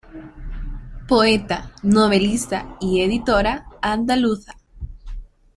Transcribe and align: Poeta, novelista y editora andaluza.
Poeta, 1.07 1.71
novelista 1.83 2.75
y 2.81 3.01
editora 3.01 3.67
andaluza. 3.83 4.57